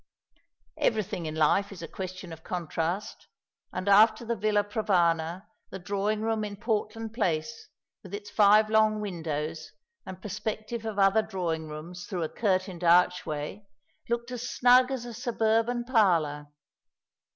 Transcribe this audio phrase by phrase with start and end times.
[0.79, 3.27] Everything in life is a question of contrast,
[3.71, 7.67] and after the Villa Provana the drawing room in Portland Place,
[8.01, 13.67] with its five long windows and perspective of other drawing rooms through a curtained archway,
[14.09, 16.47] looked as snug as a suburban parlour.